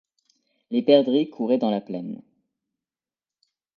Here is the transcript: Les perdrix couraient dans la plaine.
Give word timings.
Les 0.71 0.81
perdrix 0.81 1.29
couraient 1.29 1.59
dans 1.59 1.69
la 1.69 1.79
plaine. 1.79 2.23